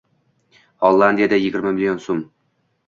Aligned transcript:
Hollandiyada 0.89 1.41
yigirma 1.43 1.77
million 1.79 2.05
so‘m 2.09 2.27